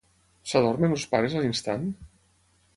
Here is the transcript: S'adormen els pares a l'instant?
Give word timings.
S'adormen 0.51 0.95
els 0.95 1.05
pares 1.13 1.37
a 1.37 1.45
l'instant? 1.45 1.87